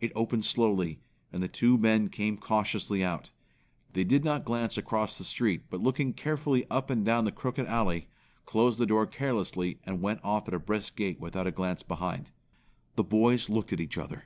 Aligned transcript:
It 0.00 0.12
opened 0.16 0.46
slowly, 0.46 0.98
and 1.30 1.42
the 1.42 1.46
two 1.46 1.76
men 1.76 2.08
came 2.08 2.38
cautiously 2.38 3.04
out. 3.04 3.32
They 3.92 4.02
did 4.02 4.24
not 4.24 4.46
glance 4.46 4.78
across 4.78 5.18
the 5.18 5.24
street, 5.24 5.64
but 5.68 5.82
looking 5.82 6.14
carefully 6.14 6.64
up 6.70 6.88
and 6.88 7.04
down 7.04 7.26
the 7.26 7.32
crooked 7.32 7.66
alley, 7.66 8.08
closed 8.46 8.78
the 8.78 8.86
door 8.86 9.06
carelessly, 9.06 9.78
and 9.84 10.00
went 10.00 10.20
off 10.24 10.48
at 10.48 10.54
a 10.54 10.58
brisk 10.58 10.96
gait 10.96 11.20
without 11.20 11.46
a 11.46 11.52
glance 11.52 11.82
behind. 11.82 12.30
The 12.96 13.04
boys 13.04 13.50
looked 13.50 13.74
at 13.74 13.78
each 13.82 13.98
other. 13.98 14.24